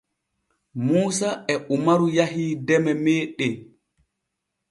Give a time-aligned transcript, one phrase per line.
[0.85, 3.53] Muusa e umaru yahii deme meeɗen.